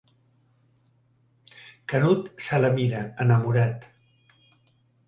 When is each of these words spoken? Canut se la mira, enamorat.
Canut 1.93 2.33
se 2.47 2.61
la 2.65 2.73
mira, 2.81 3.07
enamorat. 3.27 3.89